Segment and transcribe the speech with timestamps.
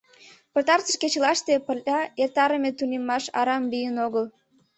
[0.53, 4.25] Пытартыш кечылаште пырля эртарыме тунеммаш арам лийын огыл.